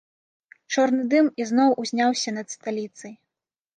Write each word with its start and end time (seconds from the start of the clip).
Чорны 0.75 1.03
дым 1.11 1.29
ізноў 1.45 1.77
узняўся 1.83 2.29
над 2.39 2.47
сталіцай. 2.55 3.13